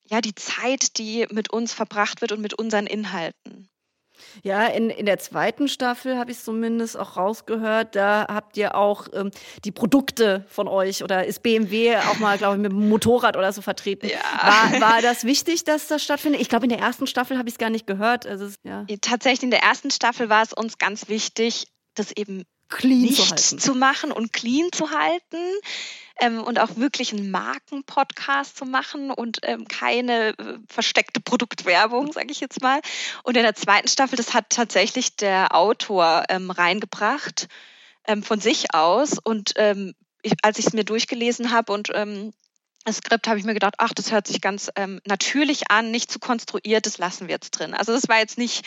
[0.10, 3.70] ja die Zeit, die mit uns verbracht wird und mit unseren Inhalten.
[4.44, 9.08] Ja, in, in der zweiten Staffel habe ich zumindest auch rausgehört, da habt ihr auch
[9.14, 9.32] ähm,
[9.64, 13.54] die Produkte von euch oder ist BMW auch mal, glaube ich, mit dem Motorrad oder
[13.54, 14.08] so vertreten.
[14.10, 14.20] Ja.
[14.20, 16.42] War, war das wichtig, dass das stattfindet?
[16.42, 18.26] Ich glaube, in der ersten Staffel habe ich es gar nicht gehört.
[18.26, 18.86] Also, ja.
[19.02, 23.58] Tatsächlich, in der ersten Staffel war es uns ganz wichtig, das eben clean nicht zu,
[23.58, 25.38] zu, machen und clean zu halten
[26.20, 32.32] ähm, und auch wirklich einen Markenpodcast zu machen und ähm, keine äh, versteckte Produktwerbung, sage
[32.32, 32.82] ich jetzt mal.
[33.24, 37.48] Und in der zweiten Staffel, das hat tatsächlich der Autor ähm, reingebracht
[38.06, 39.18] ähm, von sich aus.
[39.18, 42.34] Und ähm, ich, als ich es mir durchgelesen habe und ähm,
[42.86, 44.72] das Skript habe ich mir gedacht, ach, das hört sich ganz
[45.06, 47.74] natürlich an, nicht zu konstruiert, das lassen wir jetzt drin.
[47.74, 48.66] Also das war jetzt nicht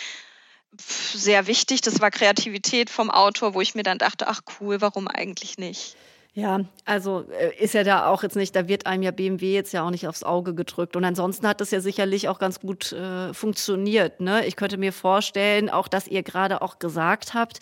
[0.78, 5.08] sehr wichtig, das war Kreativität vom Autor, wo ich mir dann dachte, ach cool, warum
[5.08, 5.96] eigentlich nicht?
[6.34, 9.72] Ja, also äh, ist ja da auch jetzt nicht, da wird einem ja BMW jetzt
[9.72, 10.96] ja auch nicht aufs Auge gedrückt.
[10.96, 14.22] Und ansonsten hat das ja sicherlich auch ganz gut äh, funktioniert.
[14.22, 14.46] Ne?
[14.46, 17.58] Ich könnte mir vorstellen, auch dass ihr gerade auch gesagt habt,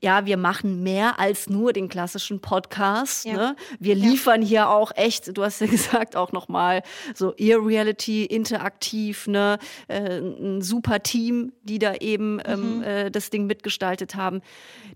[0.00, 3.26] ja, wir machen mehr als nur den klassischen Podcast.
[3.26, 3.34] Ja.
[3.34, 3.56] Ne?
[3.78, 4.48] Wir liefern ja.
[4.48, 6.82] hier auch echt, du hast ja gesagt, auch nochmal
[7.14, 9.58] so Ear Reality, interaktiv, ne?
[9.88, 12.82] Äh, ein super Team, die da eben ähm, mhm.
[12.84, 14.40] äh, das Ding mitgestaltet haben.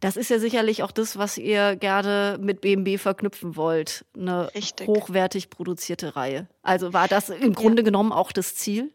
[0.01, 4.55] Das ist ja sicherlich auch das, was ihr gerne mit BMW verknüpft verknüpfen wollt, eine
[4.55, 4.87] Richtig.
[4.87, 6.47] hochwertig produzierte Reihe.
[6.63, 7.85] Also war das im Grunde ja.
[7.85, 8.93] genommen auch das Ziel?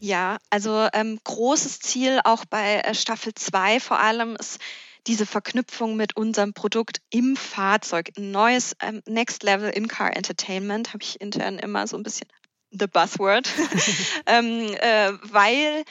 [0.00, 4.58] Ja, also ähm, großes Ziel auch bei äh, Staffel 2 vor allem ist
[5.06, 8.10] diese Verknüpfung mit unserem Produkt im Fahrzeug.
[8.16, 12.28] Ein neues ähm, Next Level In-Car Entertainment habe ich intern immer so ein bisschen
[12.70, 13.48] the Buzzword,
[14.26, 15.84] ähm, äh, weil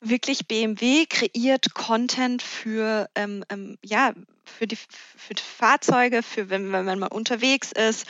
[0.00, 4.12] wirklich BMW kreiert Content für, ähm, ähm, ja,
[4.44, 8.06] für, die, für die Fahrzeuge, für wenn, wenn man mal unterwegs ist,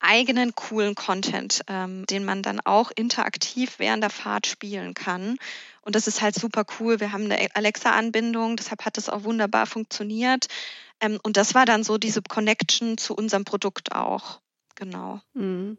[0.00, 5.36] eigenen coolen Content, ähm, den man dann auch interaktiv während der Fahrt spielen kann.
[5.82, 7.00] Und das ist halt super cool.
[7.00, 10.48] Wir haben eine Alexa-Anbindung, deshalb hat das auch wunderbar funktioniert.
[11.00, 14.40] Ähm, und das war dann so diese Connection zu unserem Produkt auch.
[14.74, 15.20] Genau.
[15.34, 15.78] Mhm.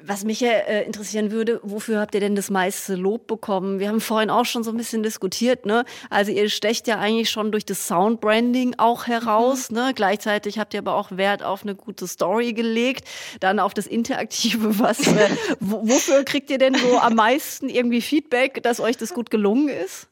[0.00, 3.80] Was mich ja äh, interessieren würde, wofür habt ihr denn das meiste Lob bekommen?
[3.80, 5.84] Wir haben vorhin auch schon so ein bisschen diskutiert, ne?
[6.08, 9.76] Also ihr stecht ja eigentlich schon durch das Soundbranding auch heraus, mhm.
[9.76, 9.92] ne?
[9.96, 13.08] Gleichzeitig habt ihr aber auch Wert auf eine gute Story gelegt,
[13.40, 14.78] dann auf das Interaktive.
[14.78, 19.32] Was, äh, wofür kriegt ihr denn so am meisten irgendwie Feedback, dass euch das gut
[19.32, 20.06] gelungen ist?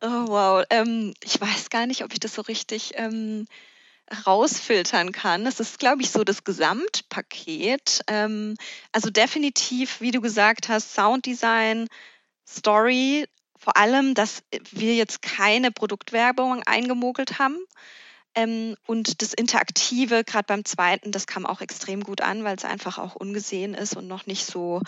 [0.00, 3.46] Oh wow, ähm, ich weiß gar nicht, ob ich das so richtig ähm,
[4.26, 5.44] rausfiltern kann.
[5.44, 8.02] Das ist, glaube ich, so das Gesamtpaket.
[8.06, 8.56] Ähm,
[8.92, 11.88] also definitiv, wie du gesagt hast, Sounddesign,
[12.48, 17.58] Story, vor allem, dass wir jetzt keine Produktwerbung eingemogelt haben.
[18.34, 22.64] Ähm, und das Interaktive, gerade beim zweiten, das kam auch extrem gut an, weil es
[22.64, 24.80] einfach auch ungesehen ist und noch nicht so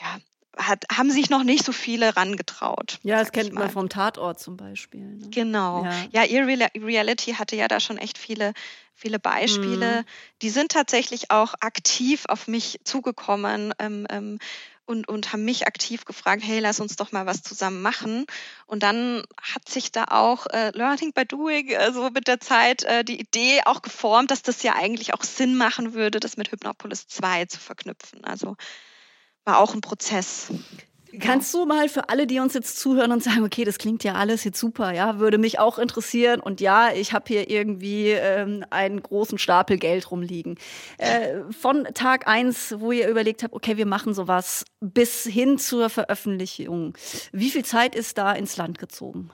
[0.00, 0.18] ja,
[0.56, 2.98] hat, haben sich noch nicht so viele rangetraut.
[3.02, 5.00] Ja, das kennt man vom Tatort zum Beispiel.
[5.00, 5.28] Ne?
[5.30, 5.84] Genau.
[5.84, 8.52] Ja, ja Ihr Reality hatte ja da schon echt viele,
[8.94, 10.02] viele Beispiele.
[10.02, 10.04] Mhm.
[10.42, 13.72] Die sind tatsächlich auch aktiv auf mich zugekommen.
[13.78, 14.38] Ähm, ähm,
[14.86, 18.26] und, und haben mich aktiv gefragt, hey, lass uns doch mal was zusammen machen.
[18.66, 23.02] Und dann hat sich da auch äh, Learning by Doing, also mit der Zeit, äh,
[23.02, 27.06] die Idee auch geformt, dass das ja eigentlich auch Sinn machen würde, das mit Hypnopolis
[27.08, 28.24] 2 zu verknüpfen.
[28.24, 28.56] Also
[29.44, 30.50] war auch ein Prozess.
[31.20, 34.14] Kannst du mal für alle, die uns jetzt zuhören und sagen, okay, das klingt ja
[34.14, 38.64] alles jetzt super, ja, würde mich auch interessieren und ja, ich habe hier irgendwie ähm,
[38.70, 40.58] einen großen Stapel Geld rumliegen.
[40.98, 45.90] Äh, von Tag eins, wo ihr überlegt habt, okay, wir machen sowas, bis hin zur
[45.90, 46.94] Veröffentlichung.
[47.32, 49.30] Wie viel Zeit ist da ins Land gezogen?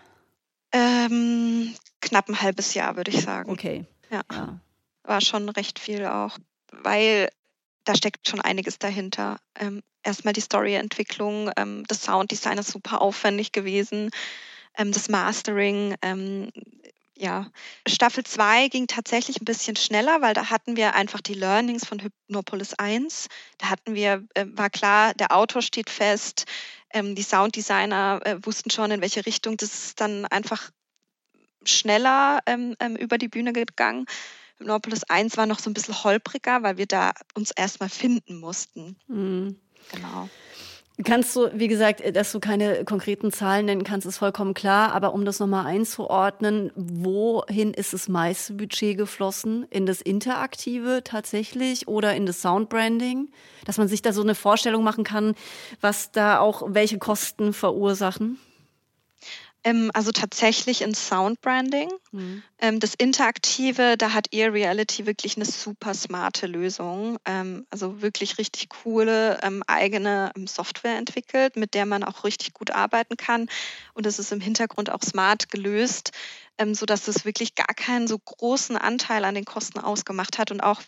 [0.73, 3.51] Ähm, knapp ein halbes Jahr, würde ich sagen.
[3.51, 3.87] Okay.
[4.11, 4.23] Ja.
[4.31, 4.61] ja.
[5.05, 6.39] War schon recht viel auch,
[6.83, 7.31] weil
[7.85, 9.39] da steckt schon einiges dahinter.
[9.59, 14.11] Ähm, erstmal die Storyentwicklung, ähm, das Sounddesign ist super aufwendig gewesen,
[14.77, 15.95] ähm, das Mastering.
[16.03, 16.51] Ähm,
[17.17, 17.51] ja,
[17.87, 22.01] Staffel 2 ging tatsächlich ein bisschen schneller, weil da hatten wir einfach die Learnings von
[22.01, 23.29] Hypnopolis 1.
[23.59, 26.47] Da hatten wir, äh, war klar, der Autor steht fest,
[26.95, 29.59] ähm, die Sounddesigner äh, wussten schon, in welche Richtung.
[29.59, 30.71] Das ist dann einfach
[31.65, 34.07] schneller ähm, über die Bühne gegangen.
[34.61, 38.97] Hypnopolis 1 war noch so ein bisschen holpriger, weil wir da uns erstmal finden mussten.
[39.09, 39.57] Mhm.
[39.91, 40.29] Genau.
[41.03, 44.93] Kannst du, wie gesagt, dass du keine konkreten Zahlen nennen kannst, ist vollkommen klar.
[44.93, 49.67] Aber um das nochmal einzuordnen, wohin ist das meiste Budget geflossen?
[49.71, 53.31] In das Interaktive tatsächlich oder in das Soundbranding?
[53.65, 55.35] Dass man sich da so eine Vorstellung machen kann,
[55.81, 58.39] was da auch welche Kosten verursachen?
[59.63, 61.91] Ähm, also tatsächlich in Soundbranding.
[62.13, 62.43] Mhm.
[62.59, 67.19] Ähm, das Interaktive, da hat Ear Reality wirklich eine super smarte Lösung.
[67.27, 73.17] Ähm, also wirklich richtig coole eigene Software entwickelt, mit der man auch richtig gut arbeiten
[73.17, 73.49] kann.
[73.93, 76.13] Und es ist im Hintergrund auch smart gelöst,
[76.59, 80.61] ähm, sodass es wirklich gar keinen so großen Anteil an den Kosten ausgemacht hat und
[80.63, 80.81] auch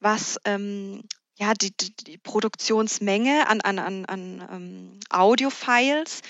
[0.00, 0.38] was
[1.36, 6.22] ja, die, die, die Produktionsmenge an, an, an, an Audio-Files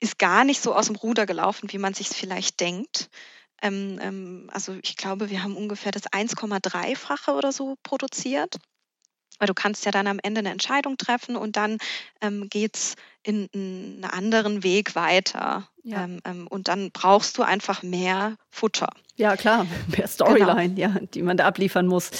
[0.00, 3.08] ist gar nicht so aus dem Ruder gelaufen, wie man sich vielleicht denkt.
[3.62, 8.56] Ähm, ähm, also ich glaube, wir haben ungefähr das 1,3-fache oder so produziert.
[9.38, 11.78] Weil du kannst ja dann am Ende eine Entscheidung treffen und dann
[12.20, 15.68] ähm, geht es in, in einen anderen Weg weiter.
[15.82, 16.04] Ja.
[16.04, 18.90] Ähm, ähm, und dann brauchst du einfach mehr Futter.
[19.16, 20.94] Ja, klar, mehr Storyline, genau.
[20.94, 22.10] ja, die man da abliefern muss.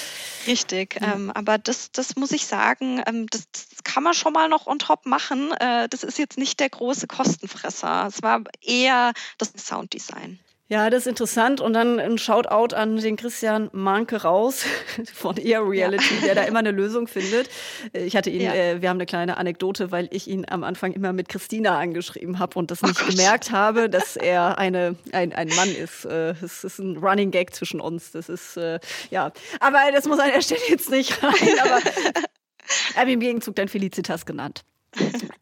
[0.47, 1.13] Richtig, ja.
[1.13, 4.67] ähm, aber das, das muss ich sagen, ähm, das, das, kann man schon mal noch
[4.67, 5.51] on top machen.
[5.59, 8.07] Äh, das ist jetzt nicht der große Kostenfresser.
[8.07, 10.39] Es war eher das Sounddesign.
[10.69, 11.61] Ja, das ist interessant.
[11.61, 14.65] Und dann ein Shoutout an den Christian Manke raus
[15.13, 16.25] von Air Reality, ja.
[16.25, 17.49] der da immer eine Lösung findet.
[17.93, 18.53] Ich hatte ihn, ja.
[18.53, 22.39] äh, wir haben eine kleine Anekdote, weil ich ihn am Anfang immer mit Christina angeschrieben
[22.39, 26.03] habe und das nicht oh gemerkt habe, dass er eine, ein, ein Mann ist.
[26.03, 28.11] Äh, es ist ein Running Gag zwischen uns.
[28.11, 29.31] Das ist, äh, ja.
[29.61, 31.59] Aber das muss an der Stelle jetzt nicht rein.
[31.61, 31.79] Aber
[32.95, 34.63] er hat im Gegenzug dann Felicitas genannt.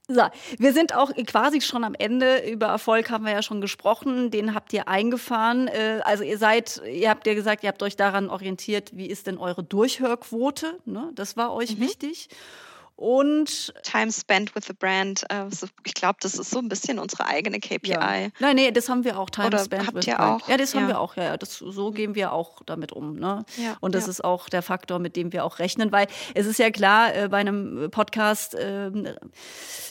[0.08, 0.22] So,
[0.60, 2.48] wir sind auch quasi schon am Ende.
[2.48, 4.30] Über Erfolg haben wir ja schon gesprochen.
[4.30, 5.68] Den habt ihr eingefahren.
[5.68, 9.26] Äh, also ihr seid, ihr habt ja gesagt, ihr habt euch daran orientiert, wie ist
[9.26, 10.78] denn eure Durchhörquote?
[10.86, 11.12] Ne?
[11.16, 11.82] Das war euch mhm.
[11.82, 12.30] wichtig.
[12.98, 15.24] Und Time spent with the brand.
[15.30, 15.46] Äh,
[15.84, 17.90] ich glaube, das ist so ein bisschen unsere eigene KPI.
[17.92, 18.28] Ja.
[18.40, 19.30] Nein, nee, das haben wir auch.
[19.30, 20.44] Time Oder spent habt with ihr brand.
[20.44, 20.48] auch?
[20.50, 20.88] Ja, das haben Ja.
[20.88, 21.18] wir auch.
[21.18, 23.16] Ja, ja, das, so gehen wir auch damit um.
[23.18, 23.44] Ne?
[23.58, 26.58] Ja, Und das ist auch der Faktor, mit dem wir auch rechnen, weil es ist
[26.58, 29.10] ja klar, äh, bei einem Podcast ähm,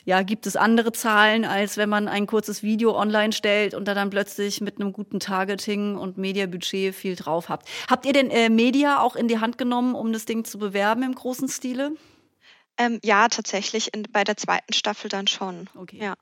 [0.07, 3.93] ja, gibt es andere Zahlen, als wenn man ein kurzes Video online stellt und da
[3.93, 7.69] dann plötzlich mit einem guten Targeting und Mediabudget viel drauf habt.
[7.90, 11.03] Habt ihr denn äh, Media auch in die Hand genommen, um das Ding zu bewerben
[11.03, 11.93] im großen Stile?
[12.77, 15.71] Ähm, ja, tatsächlich in, bei der zweiten Staffel dann schon.
[15.77, 15.99] Okay.
[16.03, 16.17] Ja.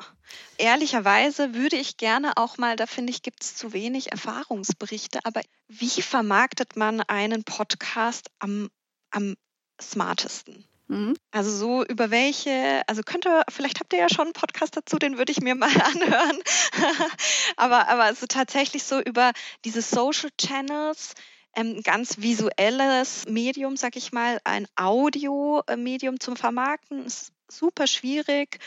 [0.58, 5.40] Ehrlicherweise würde ich gerne auch mal, da finde ich, gibt es zu wenig Erfahrungsberichte, aber
[5.68, 8.70] wie vermarktet man einen Podcast am,
[9.10, 9.36] am
[9.80, 10.66] smartesten?
[10.88, 11.16] Mhm.
[11.30, 15.16] Also so über welche, also könnte, vielleicht habt ihr ja schon einen Podcast dazu, den
[15.16, 16.38] würde ich mir mal anhören.
[17.56, 19.32] aber, aber also tatsächlich so über
[19.64, 21.14] diese Social Channels,
[21.54, 28.58] ähm, ganz visuelles Medium, sag ich mal, ein Audio-Medium zum Vermarkten, ist super schwierig.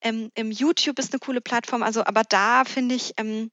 [0.00, 3.50] Ähm, Im YouTube ist eine coole Plattform, also aber da finde ich, ähm,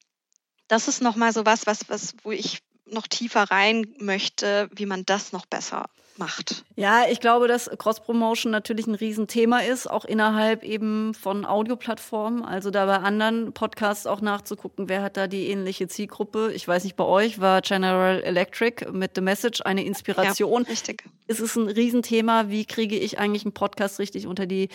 [0.67, 5.05] das ist nochmal so was, was, was, wo ich noch tiefer rein möchte, wie man
[5.05, 6.63] das noch besser macht.
[6.75, 12.43] Ja, ich glaube, dass Cross-Promotion natürlich ein Riesenthema ist, auch innerhalb eben von Audioplattformen.
[12.43, 16.51] Also da bei anderen Podcasts auch nachzugucken, wer hat da die ähnliche Zielgruppe.
[16.53, 20.63] Ich weiß nicht, bei euch war General Electric mit The Message eine Inspiration.
[20.63, 21.03] Ja, richtig.
[21.27, 24.69] Es ist ein Riesenthema, wie kriege ich eigentlich einen Podcast richtig unter die,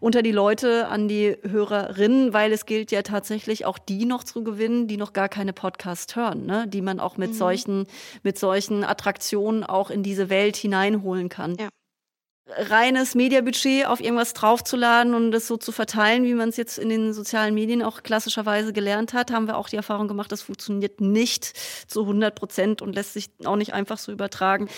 [0.00, 4.44] unter die Leute, an die Hörerinnen, weil es gilt ja tatsächlich auch die noch zu
[4.44, 6.66] gewinnen, die noch gar keine Podcasts hören, ne?
[6.68, 7.34] die man auch mit Mhm.
[7.34, 7.86] solchen,
[8.22, 10.56] mit solchen Attraktionen auch in diese Welt
[10.86, 11.56] hineinholen kann.
[11.56, 11.68] Ja.
[12.48, 16.88] Reines Mediabudget auf irgendwas draufzuladen und das so zu verteilen, wie man es jetzt in
[16.88, 21.00] den sozialen Medien auch klassischerweise gelernt hat, haben wir auch die Erfahrung gemacht, das funktioniert
[21.00, 21.52] nicht
[21.88, 24.68] zu 100 Prozent und lässt sich auch nicht einfach so übertragen.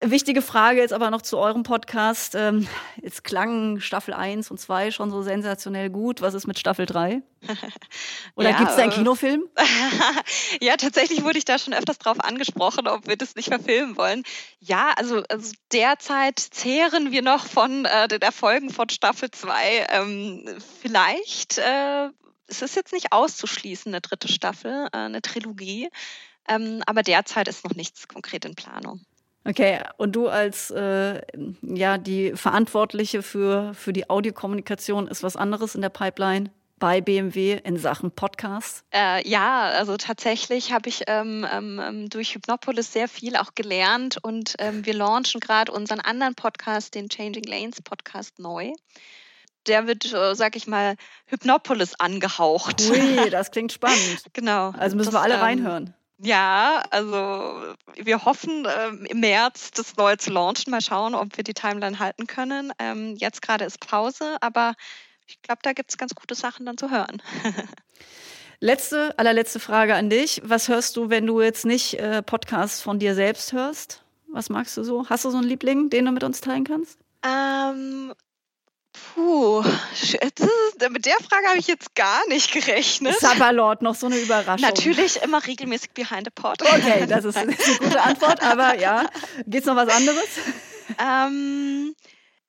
[0.00, 2.36] Wichtige Frage jetzt aber noch zu eurem Podcast.
[2.36, 2.68] Ähm,
[3.02, 6.20] jetzt klangen Staffel 1 und 2 schon so sensationell gut.
[6.20, 7.20] Was ist mit Staffel 3?
[8.36, 9.48] Oder Ja, gibt es da einen äh, Kinofilm?
[10.60, 14.22] ja, tatsächlich wurde ich da schon öfters drauf angesprochen, ob wir das nicht verfilmen wollen.
[14.60, 19.86] Ja, also, also derzeit zehren wir noch von äh, den Erfolgen von Staffel 2.
[19.90, 20.48] Ähm,
[20.80, 22.10] vielleicht, äh,
[22.46, 25.88] es ist jetzt nicht auszuschließen, eine dritte Staffel, äh, eine Trilogie.
[26.48, 29.04] Ähm, aber derzeit ist noch nichts konkret in Planung.
[29.48, 31.22] Okay, und du als äh,
[31.62, 37.58] ja die Verantwortliche für, für die Audiokommunikation ist was anderes in der Pipeline bei BMW
[37.64, 38.84] in Sachen Podcasts?
[38.94, 44.54] Äh, ja, also tatsächlich habe ich ähm, ähm, durch Hypnopolis sehr viel auch gelernt und
[44.58, 48.72] ähm, wir launchen gerade unseren anderen Podcast, den Changing Lanes Podcast, neu.
[49.66, 52.82] Der wird, äh, sag ich mal, Hypnopolis angehaucht.
[52.90, 54.24] Ui, das klingt spannend.
[54.32, 54.70] genau.
[54.70, 55.94] Also müssen Das, wir alle ähm, reinhören.
[56.20, 60.70] Ja, also wir hoffen ähm, im März das neu zu launchen.
[60.70, 62.72] Mal schauen, ob wir die Timeline halten können.
[62.80, 64.74] Ähm, jetzt gerade ist Pause, aber
[65.26, 67.22] ich glaube, da gibt es ganz gute Sachen dann zu hören.
[68.60, 70.42] Letzte, allerletzte Frage an dich.
[70.44, 74.02] Was hörst du, wenn du jetzt nicht äh, Podcasts von dir selbst hörst?
[74.26, 75.08] Was magst du so?
[75.08, 76.98] Hast du so einen Liebling, den du mit uns teilen kannst?
[77.24, 78.12] Ähm,
[79.14, 83.18] puh, ist, mit der Frage habe ich jetzt gar nicht gerechnet.
[83.18, 84.68] Sabalot, noch so eine Überraschung.
[84.68, 86.62] Natürlich immer regelmäßig behind the pod.
[86.62, 89.06] Okay, das ist eine gute Antwort, aber ja.
[89.46, 90.28] Geht's noch was anderes?
[90.98, 91.94] Ähm,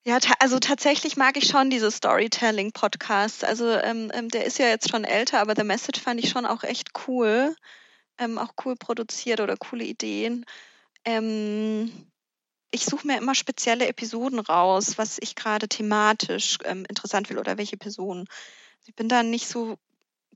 [0.06, 3.44] ja, ta also tatsächlich mag ich schon diese Storytelling-Podcasts.
[3.44, 6.46] Also ähm, ähm, der ist ja jetzt schon älter, aber The Message fand ich schon
[6.46, 7.56] auch echt cool.
[8.18, 10.46] Ähm, auch cool produziert oder coole Ideen.
[11.06, 11.92] Ähm,
[12.72, 17.58] ich suche mir immer spezielle Episoden raus, was ich gerade thematisch ähm, interessant will oder
[17.58, 18.26] welche Personen.
[18.86, 19.78] Ich bin da nicht so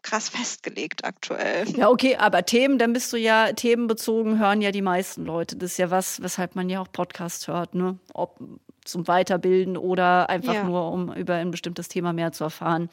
[0.02, 1.66] krass festgelegt aktuell.
[1.78, 5.56] Ja, okay, aber Themen, dann bist du ja themenbezogen, hören ja die meisten Leute.
[5.56, 7.98] Das ist ja was, weshalb man ja auch Podcasts hört, ne?
[8.14, 8.40] Ob
[8.84, 10.64] zum Weiterbilden oder einfach Ja.
[10.66, 12.90] nur, um über ein bestimmtes Thema mehr zu erfahren.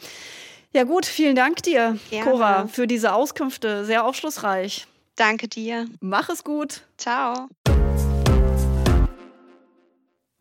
[0.72, 2.30] Ja, gut, vielen Dank dir, Gerne.
[2.30, 3.84] Cora, für diese Auskünfte.
[3.84, 4.86] Sehr aufschlussreich.
[5.16, 5.88] Danke dir.
[6.00, 6.82] Mach es gut.
[6.96, 7.48] Ciao.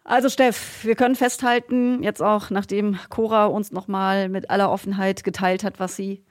[0.09, 5.63] Also Steff, wir können festhalten, jetzt auch nachdem Cora uns nochmal mit aller Offenheit geteilt
[5.63, 6.23] hat, was sie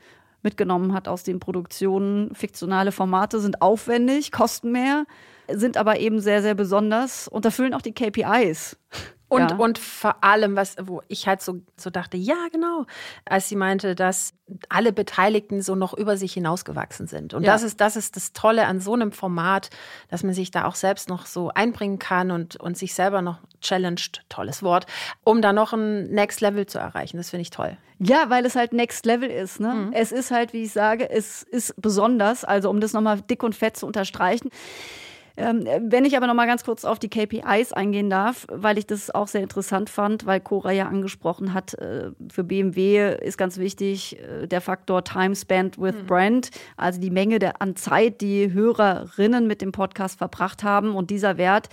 [0.42, 5.04] mitgenommen hat aus den Produktionen, fiktionale Formate sind aufwendig, kosten mehr,
[5.46, 8.76] sind aber eben sehr, sehr besonders und erfüllen auch die KPIs.
[9.30, 9.56] Und, Ja.
[9.56, 12.86] und vor allem, was, wo ich halt so, so dachte, ja, genau,
[13.26, 14.32] als sie meinte, dass
[14.70, 17.34] alle Beteiligten so noch über sich hinausgewachsen sind.
[17.34, 17.52] Und Ja.
[17.52, 19.68] das, ist, das ist das Tolle an so einem Format,
[20.08, 23.38] dass man sich da auch selbst noch so einbringen kann und, und sich selber noch
[23.60, 24.86] challenged, tolles Wort,
[25.24, 27.18] um da noch ein Next Level zu erreichen.
[27.18, 27.76] Das finde ich toll.
[27.98, 29.60] Ja, weil es halt Next Level ist.
[29.60, 29.90] Ne?
[29.92, 32.44] Es ist halt, wie ich sage, es ist besonders.
[32.44, 34.50] Also um das nochmal dick und fett zu unterstreichen.
[35.38, 38.86] Ähm, wenn ich aber noch mal ganz kurz auf die KPIs eingehen darf, weil ich
[38.86, 43.56] das auch sehr interessant fand, weil Cora ja angesprochen hat, äh, für BMW ist ganz
[43.56, 46.06] wichtig äh, der Faktor Time Spent with mhm.
[46.06, 50.96] Brand, also die Menge der, an Zeit, die Hörerinnen mit dem Podcast verbracht haben.
[50.96, 51.68] Und dieser Wert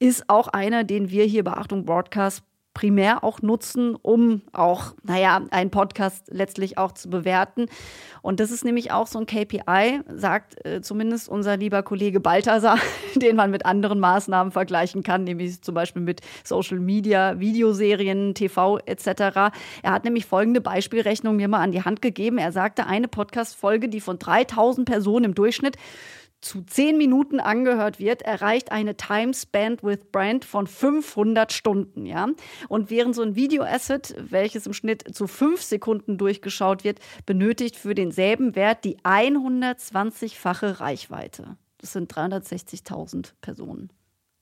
[0.00, 2.42] ist auch einer, den wir hier bei Achtung Broadcast
[2.76, 7.68] primär auch nutzen, um auch, naja, einen Podcast letztlich auch zu bewerten.
[8.20, 12.78] Und das ist nämlich auch so ein KPI, sagt äh, zumindest unser lieber Kollege Balthasar,
[13.16, 18.78] den man mit anderen Maßnahmen vergleichen kann, nämlich zum Beispiel mit Social Media, Videoserien, TV
[18.84, 19.08] etc.
[19.82, 22.36] Er hat nämlich folgende Beispielrechnung mir mal an die Hand gegeben.
[22.36, 25.78] Er sagte, eine Podcast-Folge, die von 3000 Personen im Durchschnitt
[26.46, 32.06] zu 10 Minuten angehört wird, erreicht eine Time Spent with Brand von 500 Stunden.
[32.06, 32.28] Ja?
[32.68, 37.94] Und während so ein Video-Asset, welches im Schnitt zu 5 Sekunden durchgeschaut wird, benötigt für
[37.94, 41.56] denselben Wert die 120-fache Reichweite.
[41.78, 43.92] Das sind 360.000 Personen.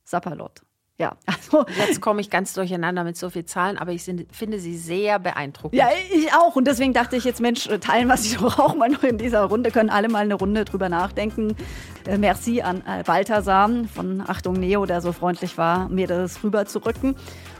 [0.04, 0.62] Sapperlot.
[0.96, 1.66] Ja, also.
[1.78, 5.74] Jetzt komme ich ganz durcheinander mit so vielen Zahlen, aber ich finde sie sehr beeindruckend.
[5.74, 6.56] Ja, ich auch.
[6.56, 9.44] Und deswegen dachte ich jetzt, Mensch, teilen wir sie doch auch mal noch in dieser
[9.44, 9.70] Runde.
[9.70, 11.56] Können alle mal eine Runde drüber nachdenken.
[12.06, 16.66] Äh, merci an äh, Balthasar von Achtung Neo, der so freundlich war, mir das rüber
[16.66, 17.16] zu rücken.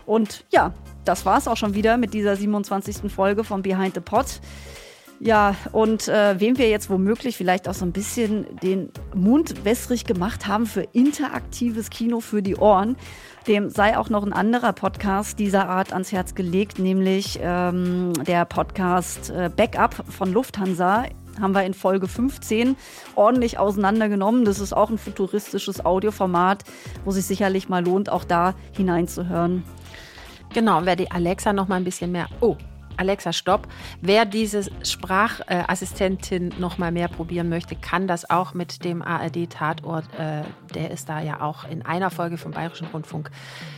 [0.07, 0.73] Und ja,
[1.05, 3.11] das war es auch schon wieder mit dieser 27.
[3.13, 4.41] Folge von Behind the Pot.
[5.21, 10.05] Ja, und äh, wem wir jetzt womöglich vielleicht auch so ein bisschen den Mund wässrig
[10.05, 12.97] gemacht haben für interaktives Kino für die Ohren,
[13.47, 18.45] dem sei auch noch ein anderer Podcast dieser Art ans Herz gelegt, nämlich ähm, der
[18.45, 21.05] Podcast äh, Backup von Lufthansa.
[21.41, 22.77] Haben wir in Folge 15
[23.17, 24.45] ordentlich auseinandergenommen.
[24.45, 26.65] Das ist auch ein futuristisches Audioformat,
[27.05, 29.65] wo sich sicherlich mal lohnt, auch da hineinzuhören.
[30.53, 32.29] Genau, wer die Alexa noch mal ein bisschen mehr.
[32.41, 32.57] Oh,
[32.97, 33.69] Alexa, stopp.
[34.01, 40.05] Wer diese Sprachassistentin noch mal mehr probieren möchte, kann das auch mit dem ARD-Tatort.
[40.19, 40.43] Äh,
[40.75, 43.31] der ist da ja auch in einer Folge vom Bayerischen Rundfunk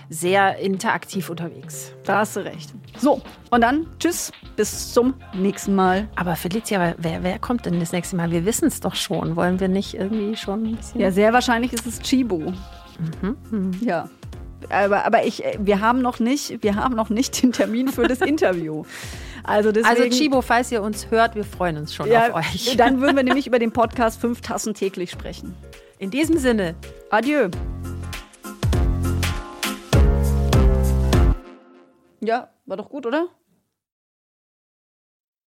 [0.08, 1.92] sehr interaktiv unterwegs.
[2.04, 2.72] Da hast du recht.
[2.98, 6.08] So, und dann tschüss, bis zum nächsten Mal.
[6.16, 8.30] Aber Felicia, wer, wer kommt denn das nächste Mal?
[8.30, 9.36] Wir wissen es doch schon.
[9.36, 11.00] Wollen wir nicht irgendwie schon ein bisschen.
[11.00, 12.52] Ja, sehr wahrscheinlich ist es Chibo.
[13.20, 13.36] Mhm.
[13.50, 13.78] mhm.
[13.80, 14.08] Ja
[14.68, 18.20] aber, aber ich, wir haben noch nicht, wir haben noch nicht den Termin für das
[18.20, 18.84] Interview.
[19.44, 22.76] Also, deswegen, also Chibo, falls ihr uns hört, wir freuen uns schon ja, auf euch.
[22.76, 25.54] Dann würden wir nämlich über den Podcast fünf Tassen täglich sprechen.
[25.98, 26.74] In diesem Sinne,
[27.10, 27.48] adieu.
[32.20, 33.28] Ja, war doch gut, oder?